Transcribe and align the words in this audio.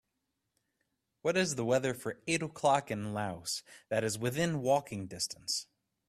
What 1.21 1.37
is 1.37 1.53
the 1.57 1.63
weather 1.63 1.93
for 1.93 2.21
eight 2.25 2.41
o'clock 2.41 2.89
in 2.89 3.13
Laos 3.13 3.61
that 3.89 4.03
is 4.03 4.17
within 4.17 4.63
walking 4.63 5.05
distance 5.05 5.67